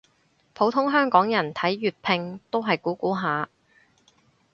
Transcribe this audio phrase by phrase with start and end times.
[0.55, 3.47] 普通香港人睇粵拼都係估估下